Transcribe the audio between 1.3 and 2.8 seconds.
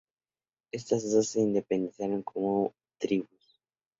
independizaron como